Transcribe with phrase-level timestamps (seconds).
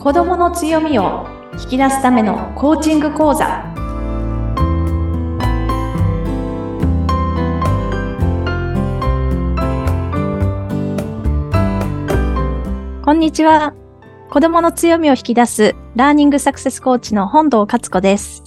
[0.00, 1.26] 子供の強みを
[1.62, 3.62] 引き出すためのコーチング講座。
[13.04, 13.74] こんにちは。
[14.30, 18.42] 子供の強みを引き出すラーニングサクセスコーチの本堂勝子です。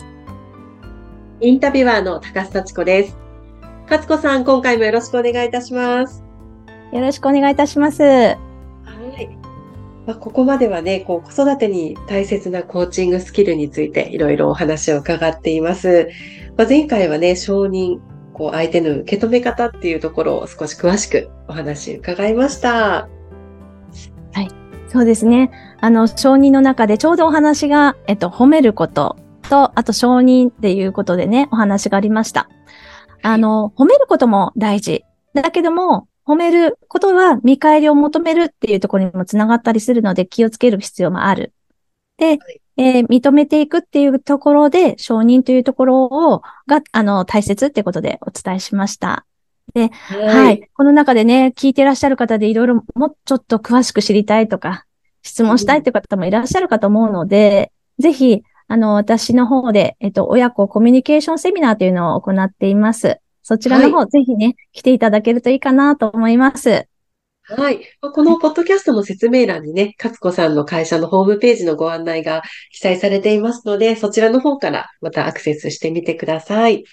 [1.40, 3.18] インタビュアーの高須幸子です。
[3.92, 6.24] 勝子さん今回もよろしくお願いいたします。
[6.92, 8.02] よろしくお願いいたします。
[8.02, 8.43] はい
[10.06, 16.10] まあ、ここまではね、こう子育てに大切なコーチングスキルについていろいろお話を伺っています。
[16.58, 18.00] まあ、前回はね、承認、
[18.34, 23.08] こう相手の受け止め方っていうところを少し詳しくお話伺いました。
[24.34, 24.50] はい。
[24.90, 25.52] そうですね。
[25.80, 29.18] あの、承認の中でちょうどお話が、えっと、褒めること
[29.50, 32.50] と、あと承認っていうことでね、お話がありました。
[33.22, 35.06] あの、褒めることも大事。
[35.34, 41.54] だけども、褒めることは見返りを求めるっていうところにもつながったりするので気をつける必要もある。
[42.18, 49.26] で、はい、えー、認めていくっていうところで承認というところを、が、あの、大切ってことでお伝えしました。
[49.74, 50.70] で、はい、はい。
[50.74, 54.86] この中でね、聞いてらっしゃる方でいろいろもうちょっと詳しく知りたいとか、
[55.24, 63.20] 質問したいという方もいらっしゃるかと思うので、うん、ぜひ、あの、私の方で、えっと、親子コミュニケーションセミナーというのを行っています。
[63.44, 66.88] そちらの方、はい、ぜひね、来ていただけるといいかなと思います。
[67.46, 67.82] はい。
[68.00, 72.42] このポッドキャストの説明欄にね、勝子さんの会社のホームページのご案内が
[72.72, 76.86] 記載されていますので、そちらの方からまたアクセスしてみてください。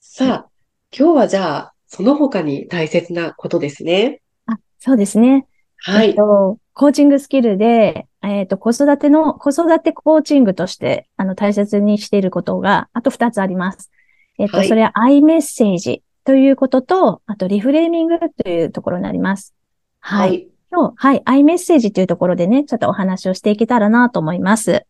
[0.00, 0.48] さあ、
[0.96, 4.20] 今日はじゃあ、その他に大切なことですね。
[4.46, 5.46] あ、そうですね。
[5.76, 6.08] はい。
[6.08, 13.92] えっと、コーチングスキルで、えっ、と、子育ての、子育てコーチングとして、あの、大切にしていることが、あと2つあります。
[14.38, 19.54] えっ、と、はい、それは i メッセージということと、あとリフレーミングというところになります。
[20.00, 20.28] はい。
[20.28, 24.84] はい、今日、はい、i メッセージというところでね、ちょっとお話をしていけたらなと思います。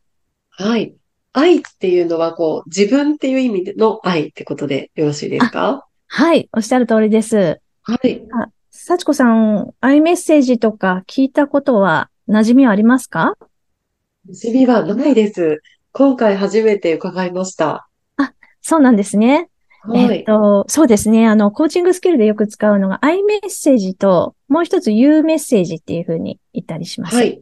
[0.50, 0.94] はい。
[1.32, 5.86] 愛っていうのは、こう、自分っていう意味の愛ってことでよろしいですか？
[6.08, 7.60] はい、おっしゃる通りです。
[7.82, 8.22] はい。
[8.32, 13.36] あ、幸子さん、i メッセージとか聞いたことは馴染みはありますか？
[14.28, 15.60] 馴染みはないです。
[15.92, 17.88] 今回初めて伺いました。
[18.66, 19.48] そうなんですね。
[19.82, 21.28] はい、えっと、そうですね。
[21.28, 27.14] あの、コーチングスキルでよく使うのが、I メッセージと、もう一つ U メッセージっていうふうに言ったりします。
[27.14, 27.40] はい。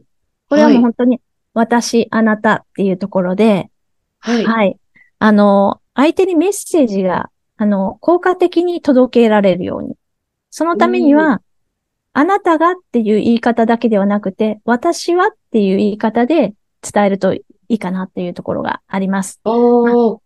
[0.49, 1.19] これはもう本当に、
[1.55, 3.71] 私、あなたっていうところで、
[4.19, 4.45] はい。
[4.45, 4.77] はい。
[5.17, 9.95] あの、相手にメッセージが、あの、効果的に届けられるように。
[10.51, 11.41] そのためには、
[12.13, 16.53] あなたがっていう言い方だけではなくて、私はっていう言い方で
[16.83, 19.41] 伝えるといいかなっていうところがあります。
[19.43, 20.21] お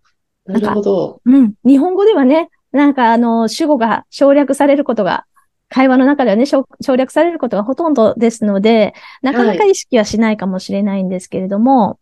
[0.53, 1.21] なるほど。
[1.25, 1.53] うん。
[1.65, 5.25] 日本語ではね、なんかあの、主語が省略されることが、
[5.69, 6.65] 会話の中ではね、省
[6.95, 11.99] 略されることがほとんどですので、なかなか意識はしないかもしれないんですけれども、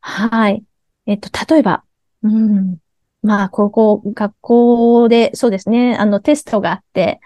[0.00, 0.64] はい、はい。
[1.06, 1.84] えっと、例えば、
[2.22, 2.78] うん。
[3.22, 7.20] まあ、高校、学校で、そうですね、あの、テストがあって、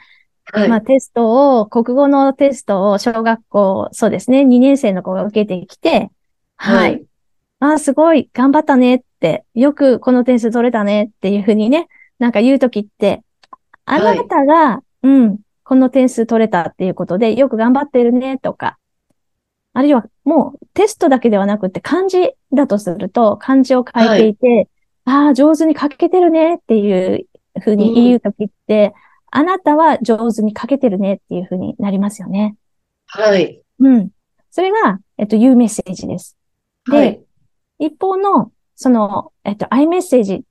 [0.53, 6.11] はい、まあ、テストを、国語のテストを小学校、そうですね、2年生の子が受けてきて、
[6.57, 6.91] はい。
[6.93, 7.05] はい、
[7.61, 9.01] ああ、すごい、頑張ったねっ、
[9.55, 11.89] よくこの点数取れたねっていうふうにね、
[12.19, 13.23] なんか言うときって、
[13.85, 18.79] あなたが、はい、うん、この点数取れたっていうことで、よく頑張ってるねとか、
[19.73, 24.69] あるいはもうテストだけではなくて漢字だとすると、漢字を書いていて、はい、
[25.05, 27.27] ああ、上手に書けてるねっていう
[27.61, 28.95] ふうに言うときって、
[29.35, 32.57] うん、あなたは上手に書けてるねっていうふうになりますよね。
[33.07, 33.61] はい。
[33.79, 34.11] うん。
[34.51, 36.37] それが、えっと、言うメッセージです。
[36.91, 37.21] で、はい、
[37.79, 40.43] 一方のその、えっと、iMessage、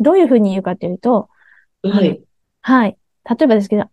[0.00, 1.28] どういうふうに言うかというと、
[1.82, 2.22] はい。
[2.60, 2.96] はい。
[3.28, 3.84] 例えばですけど、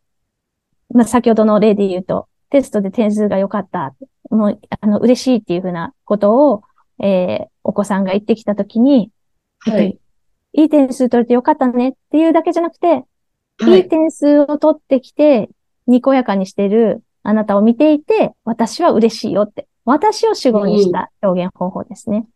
[0.93, 3.95] まあ、先ほどの例で言うと、テストで点数が良かった、
[4.29, 6.63] もう、あの、嬉しいっていうふうなことを、
[6.99, 9.11] えー、お子さんが言ってきたときに、
[9.59, 9.99] はい。
[10.53, 12.87] いい点数取れてよかったねっていうだけじゃなくて、
[13.59, 15.49] はい、いい点数を取ってきて、
[15.85, 19.67] にこやかにしてるあなたを見ていて、私は嬉しいよって。
[19.85, 22.27] 私を主語にした表現方法ですね。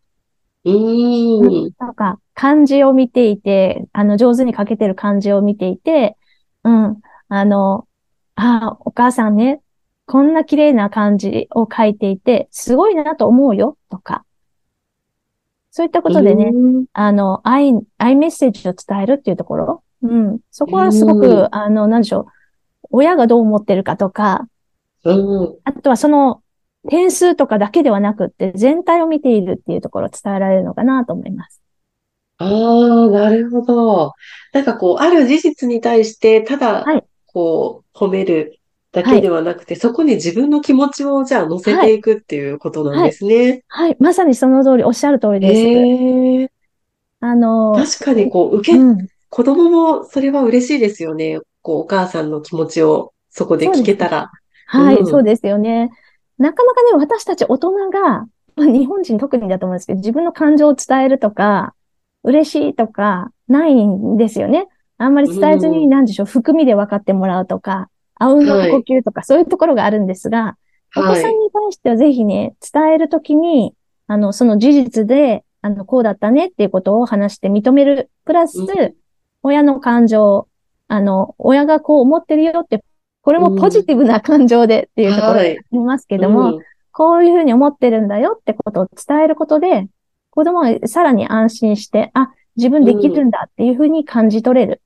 [0.66, 1.72] うん。
[1.80, 6.18] なんか、漢字を見ていて、あの、上手に書けてる漢字を見ていて、
[6.64, 7.88] うん、あの、
[8.36, 9.62] ああ、お母さんね、
[10.06, 14.26] こんな綺麗な漢字を書いていて、すごいなと思うよ、とか。
[15.72, 16.52] そういったことでね、
[16.94, 19.84] あの、愛、愛メッセージを伝えるっていうところ。
[20.04, 20.40] うん。
[20.52, 22.26] そこはすごく、あの、なんでしょう。
[22.92, 24.48] 親がどう思ってるかとか、
[25.04, 26.42] あとはその
[26.90, 31.62] 点数とかだけではなくって、全体を見ているっていうところを伝えられるのかなと思います。
[32.38, 34.14] ああ、なるほど。
[34.52, 38.60] なんかこう、ある事実に対して、ただ、はい、こう、褒める
[38.92, 43.64] だけではなくて、そこに自分の気持ちをじゃあ乗せていくっていうことなんですね。
[43.68, 43.96] はい。
[44.00, 45.62] まさにその通り、おっしゃる通りです。
[45.62, 46.52] ええ
[47.24, 49.08] あの、確かにこう、受け、うん。
[49.30, 51.40] 子供もそれは嬉しいですよね。
[51.62, 54.32] こう、お母さんの気持ちをそこで聞けたら。
[54.66, 55.92] はい、うんそうですよね。
[56.42, 61.74] なかなかね、私たち大人が、まあ、日本人特にだと思うんですけど、自分の感情を伝えるとか、
[62.24, 64.68] 嬉しいとか、ないんですよね。
[64.98, 70.58] あんまり伝えずに、うんなんでしょう、含みで分かってもらうとか、あうんの呼吸とか、そういうところがあるんですが、
[70.96, 73.74] お子はいさんに対してはぜひね、伝えるときに、
[74.08, 78.10] あの、その事実で、あの、こうだったねっていうことを話して認める。
[78.26, 78.68] プラスうん、
[79.44, 80.48] 親の感情、
[80.88, 82.84] あの、親がこう思ってるよって、
[83.22, 89.88] これもポジティブな感情でっていうところがあはいりますけども、うんこういうふうに思ってるんだよってことを伝えることで、
[90.30, 94.82] 子供はさらに安心して、あ、自分できるんだっていうふうに感じ取れる。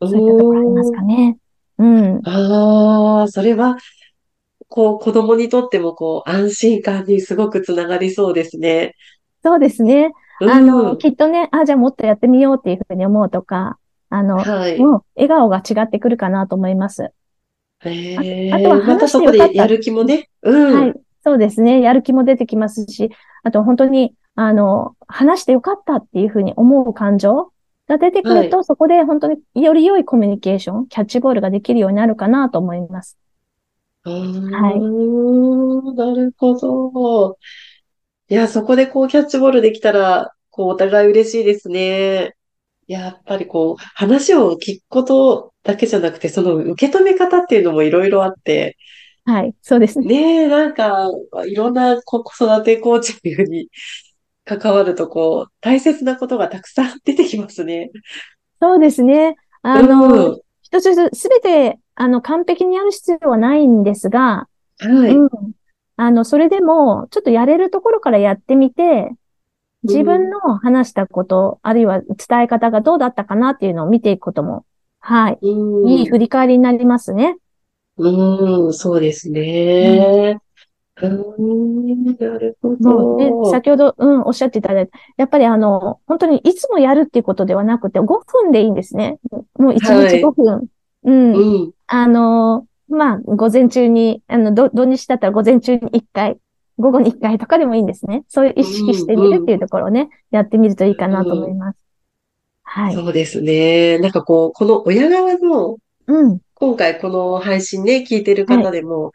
[0.00, 1.38] そういったところありますかね。
[1.78, 2.20] うん。
[2.24, 3.76] ああ、それは、
[4.68, 8.94] こう、子供にとっても、こう、安心感にすごくつながりそうですね。
[9.42, 10.12] そうですね。
[10.40, 13.76] うんあの、きっとね、あ、じゃあもっとやってみようっていうふうに思うとか、
[14.08, 14.78] あの、はい。
[14.78, 17.12] もう笑顔が違ってくるかなと思います。
[17.84, 17.90] へ
[18.50, 20.28] あとはえ、またそこでやる気もね。
[20.42, 20.84] うん。
[20.84, 20.94] はい。
[21.24, 21.80] そうですね。
[21.80, 23.10] やる気も出てきますし、
[23.42, 27.52] あと本当に、あの、話してよかったっていうふうに思う感情
[27.88, 33.18] が出てくると、そこで本当により良いコミュニケーション、キャッチボールができるようになるかなと思います。
[34.04, 37.38] あーなるほど。
[38.30, 42.36] いや、そこでこう、キャッチボールできたら、こう、お互い嬉しいですね。
[42.88, 48.76] やっぱりこう、話を聞くことだけじゃなくて、その受け止め方っていうのもいろいろあって、
[49.24, 49.54] はい。
[49.62, 50.06] そうですね。
[50.08, 51.08] ねえ、なんか、
[51.46, 53.68] いろんな子育てコーチングに
[54.44, 57.90] 関わると、こう、大切なことがたくさん出てきますね。
[58.60, 59.36] そうですね。
[59.62, 64.48] あうの、ん一つずつ、すべて、あの、完璧にやる必要はないんですが、
[64.78, 65.16] はい。
[65.16, 65.30] うん。
[65.96, 69.10] あの、それでも、ちょっとやれるところからやってみて、
[69.84, 74.64] 自分の話したこと、あるいは伝え方がどうだったかなっていうのを見ていくことも、
[75.00, 75.38] はい。
[75.40, 77.36] うんいい振り返りになりますね。
[77.96, 80.40] うん、そうですね。
[81.00, 83.50] うん、なるほど。
[83.50, 84.98] 先ほど、うん、おっしゃっていただいた。
[85.16, 89.18] やっぱりあの、本当にいつもやるっていうことではなくて、5分でいいんですね。
[89.58, 90.66] もう1はい日5分。
[91.04, 91.32] うん。
[91.34, 96.38] うん、あの、まあ、午前中に、あの、ど土日だったら午前中に1回、
[96.78, 98.24] 午後に1回とかでもいいんですね。
[98.28, 101.78] そういう意識してみるっていうところをね、やってみるといいかなと思います。
[102.62, 102.94] はい。
[102.94, 103.98] そうですね。
[103.98, 106.38] なんかこう、この親側の、うん。
[106.54, 109.12] 今回この配信ね、聞いてる方でも、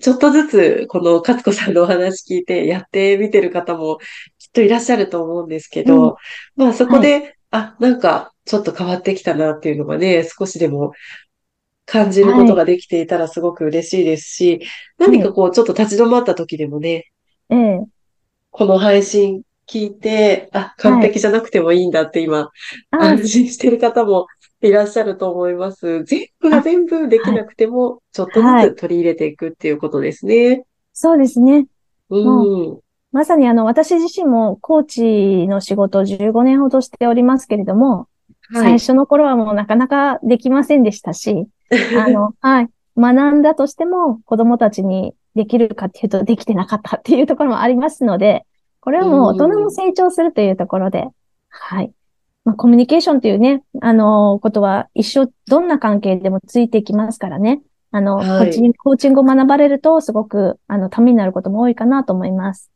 [0.00, 3.98] ちょっとずつ、この勝子さんのお話聞いて、やってみてる方も
[4.38, 6.16] きっといらっしゃると思うんですけど、
[6.56, 10.92] まあそこで、あ、なんか、ちょっと変わってきたなっていうのがね、少しでも
[11.86, 14.60] 感じることができていたらすごく嬉しいですし、
[14.98, 17.06] 何かこう、ちょっと立ち止まった時でもね、
[17.48, 17.80] ええ。
[18.50, 22.50] この配信聞いて、あ、完璧じゃなくてもいいんだって今、
[22.90, 24.26] あ、安心してる方も
[24.60, 26.04] いらっしゃると思います。
[26.04, 30.64] 全部が全部できなくても、ちょっとずつ取り入れていくっていうことですね。
[30.92, 31.66] そうですね。
[32.10, 32.78] うん。
[33.12, 38.08] まさにあの、私自身もコーチの仕事を15年ほどしておりますけれども、
[38.52, 38.62] はい。
[38.62, 41.46] 最初の頃はもうなかなかできませんでしたし、
[41.98, 42.68] あの、はい。
[42.96, 48.44] 学んだとしても子供たちにできるかっていうとできてなかったっていうところもありますので、
[48.80, 51.06] これはもう大人も成長するというところで、
[51.48, 51.92] はい。
[52.44, 57.62] まあ、コミュニケーションというね、あの、ことは一生どんな関係でもついていきますからね。
[57.92, 62.71] あの、はいコーチングコーチングを学ばれるとすごく、あの、ためになることも多いかなと思います。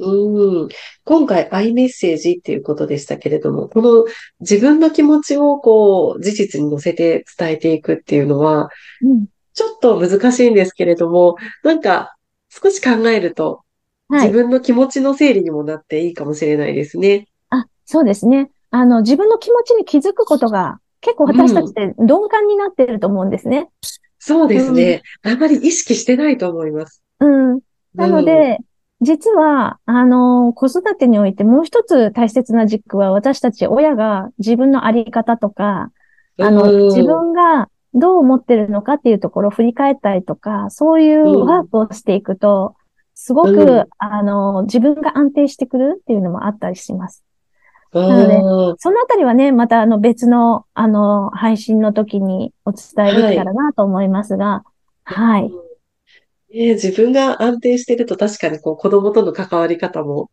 [0.00, 0.68] うん。
[1.04, 4.04] 今回、アイメッセージっていうことでしたけれども、この
[4.40, 8.70] 自分の気持ちをこう、事実に乗せて伝えていくっていうのは、
[9.02, 9.26] うん。
[9.52, 12.16] ちょっと難しいんですけれども、なんか、
[12.48, 13.62] 少し考えると、
[14.08, 14.28] はい。
[14.28, 17.28] 自分の気持ちの整理にもなっていいかもしれないですね。
[17.50, 18.50] あ、そうですね。
[18.70, 23.68] あの、自分の気持ちに気づくことが結構私たちって鈍感になってると思うんですね。
[24.18, 25.02] そうですね。
[25.22, 27.02] あまり意識してないと思います。
[27.20, 27.60] うん。
[27.94, 28.58] なので、
[29.00, 35.90] 実は、あの、子育てにおいてもう一つ大切な軸は私たち親が自分のあり方とか、
[36.36, 42.76] うん、あの、うん自分がどう思ってるのかっていうところを振り返ったりとか、そういうワークをしていくと、
[43.14, 47.24] すごく、うんあの、自分が安定してくるっていうのもあったりします。
[47.92, 54.62] うんなのそのあたりはね、またあの別の、あの、配信の時にお伝えできたらなと思いますが、
[55.04, 55.50] はい。
[56.52, 60.30] ね自分が安定してると確かにこう子供との関わり方も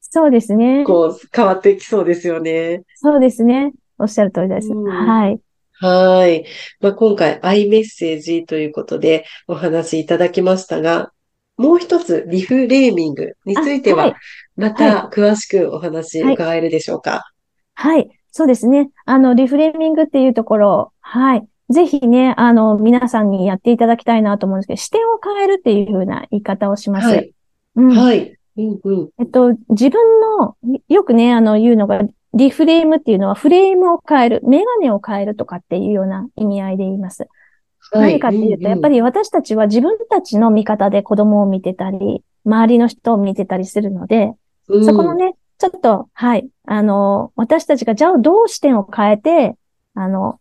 [0.00, 0.84] そうですね。
[0.84, 2.82] こう変わってきそうですよね。
[2.94, 3.72] そうですね。
[3.98, 4.68] おっしゃる通りです。
[4.68, 5.40] うんはい。
[5.80, 6.44] はい。
[6.80, 11.10] まあ、今回、アイメッセージということでお話いただきましたが、
[11.56, 14.14] もう一つ、リフレーミングについては、
[14.56, 17.22] また詳しくお話伺えるでしょうか？
[17.74, 18.90] はい、はい、そうですね。
[19.04, 21.44] あの、リフレーミングっていうところ、はい。
[21.70, 27.08] ぜひね、あの、皆さんにやっていただきたいなと思うんですけど、視点を変えるっていうふうな言い方をします。
[27.08, 27.32] はい。
[27.76, 28.36] うん、はい。
[28.56, 30.56] うんうん、えっと、自分の、
[30.88, 32.02] よくね、あの、言うのが、
[32.34, 37.28] リフレームっていうのはフレームを変える、メガネを変えるとかっていうような意味合いで言います。
[37.92, 44.32] はい、何かっていうと、やっぱり私たちは自分たちの見方で子供を見てたり、周りの人を見てたりするので、
[44.68, 49.56] うん、そこのね、ちょっと、はい、あの、私たちがじゃあどう視点を変えて、
[49.94, 50.40] あの、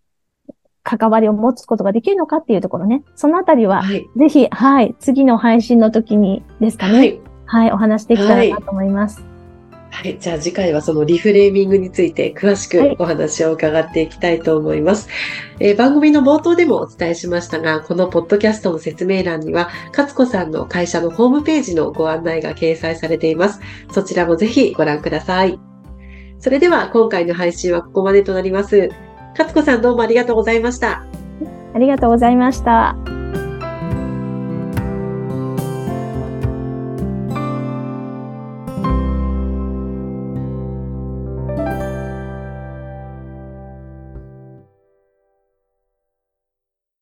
[0.83, 3.03] 関わりを持つことができるのかっていうところね。
[3.15, 6.97] そのあたりは、はい、ぜひ、はい、次の配信の時にですかね。
[6.97, 9.23] はい、はい、お話できたらなと思います。
[9.93, 10.17] はい。
[10.19, 15.07] じゃあ次回はそのリフレーミングについて詳しくお話を伺っていきたいと思います。
[15.07, 23.61] はい、えー、番組の冒頭でもお伝えしましたが、このポッドキャストの説明欄には、勝子さんの会社のホームページのご案内が掲載されています。
[23.91, 25.59] そちらもぜひご覧ください。
[26.39, 28.89] それでは今回の配信はここまでとなります。
[29.33, 31.03] 勝子さんどうもありがとうございました。
[31.73, 32.95] ありがとうございました。